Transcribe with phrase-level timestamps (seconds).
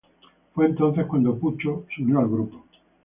[0.55, 2.65] Fue entonces cuando Pucho se unió al grupo.